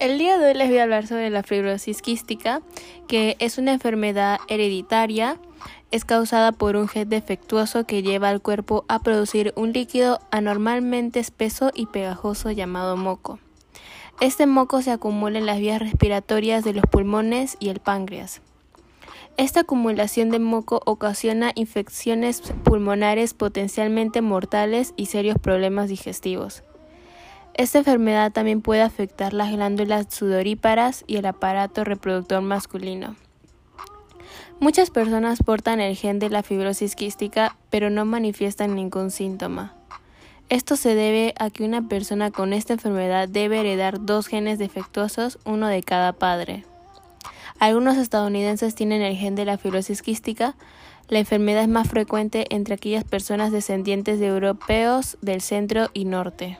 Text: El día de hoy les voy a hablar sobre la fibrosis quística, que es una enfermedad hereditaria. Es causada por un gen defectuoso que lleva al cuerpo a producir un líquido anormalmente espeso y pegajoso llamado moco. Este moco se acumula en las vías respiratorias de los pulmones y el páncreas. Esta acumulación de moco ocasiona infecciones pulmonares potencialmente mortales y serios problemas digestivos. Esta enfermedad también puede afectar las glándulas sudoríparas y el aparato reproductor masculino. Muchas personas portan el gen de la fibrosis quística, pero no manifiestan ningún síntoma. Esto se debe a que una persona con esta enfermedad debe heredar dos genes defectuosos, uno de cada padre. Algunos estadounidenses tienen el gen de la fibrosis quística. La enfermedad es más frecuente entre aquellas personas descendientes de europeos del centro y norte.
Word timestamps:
El 0.00 0.16
día 0.16 0.38
de 0.38 0.46
hoy 0.46 0.54
les 0.54 0.70
voy 0.70 0.78
a 0.78 0.84
hablar 0.84 1.06
sobre 1.06 1.28
la 1.28 1.42
fibrosis 1.42 2.00
quística, 2.00 2.62
que 3.06 3.36
es 3.38 3.58
una 3.58 3.74
enfermedad 3.74 4.38
hereditaria. 4.48 5.36
Es 5.90 6.06
causada 6.06 6.52
por 6.52 6.76
un 6.76 6.88
gen 6.88 7.10
defectuoso 7.10 7.84
que 7.84 8.02
lleva 8.02 8.30
al 8.30 8.40
cuerpo 8.40 8.86
a 8.88 9.00
producir 9.00 9.52
un 9.56 9.74
líquido 9.74 10.18
anormalmente 10.30 11.20
espeso 11.20 11.70
y 11.74 11.84
pegajoso 11.84 12.50
llamado 12.50 12.96
moco. 12.96 13.40
Este 14.22 14.46
moco 14.46 14.80
se 14.80 14.90
acumula 14.90 15.38
en 15.38 15.44
las 15.44 15.58
vías 15.58 15.80
respiratorias 15.80 16.64
de 16.64 16.72
los 16.72 16.84
pulmones 16.90 17.58
y 17.60 17.68
el 17.68 17.80
páncreas. 17.80 18.40
Esta 19.36 19.60
acumulación 19.60 20.30
de 20.30 20.38
moco 20.38 20.80
ocasiona 20.86 21.52
infecciones 21.56 22.40
pulmonares 22.64 23.34
potencialmente 23.34 24.22
mortales 24.22 24.94
y 24.96 25.06
serios 25.06 25.36
problemas 25.38 25.90
digestivos. 25.90 26.62
Esta 27.60 27.76
enfermedad 27.76 28.32
también 28.32 28.62
puede 28.62 28.80
afectar 28.80 29.34
las 29.34 29.52
glándulas 29.52 30.06
sudoríparas 30.08 31.04
y 31.06 31.16
el 31.16 31.26
aparato 31.26 31.84
reproductor 31.84 32.40
masculino. 32.40 33.16
Muchas 34.60 34.88
personas 34.88 35.42
portan 35.44 35.78
el 35.78 35.94
gen 35.94 36.18
de 36.20 36.30
la 36.30 36.42
fibrosis 36.42 36.96
quística, 36.96 37.58
pero 37.68 37.90
no 37.90 38.06
manifiestan 38.06 38.74
ningún 38.74 39.10
síntoma. 39.10 39.74
Esto 40.48 40.74
se 40.74 40.94
debe 40.94 41.34
a 41.38 41.50
que 41.50 41.62
una 41.62 41.86
persona 41.86 42.30
con 42.30 42.54
esta 42.54 42.72
enfermedad 42.72 43.28
debe 43.28 43.60
heredar 43.60 44.06
dos 44.06 44.26
genes 44.26 44.58
defectuosos, 44.58 45.38
uno 45.44 45.68
de 45.68 45.82
cada 45.82 46.14
padre. 46.14 46.64
Algunos 47.58 47.98
estadounidenses 47.98 48.74
tienen 48.74 49.02
el 49.02 49.18
gen 49.18 49.34
de 49.34 49.44
la 49.44 49.58
fibrosis 49.58 50.00
quística. 50.00 50.56
La 51.08 51.18
enfermedad 51.18 51.64
es 51.64 51.68
más 51.68 51.88
frecuente 51.88 52.46
entre 52.48 52.76
aquellas 52.76 53.04
personas 53.04 53.52
descendientes 53.52 54.18
de 54.18 54.28
europeos 54.28 55.18
del 55.20 55.42
centro 55.42 55.90
y 55.92 56.06
norte. 56.06 56.56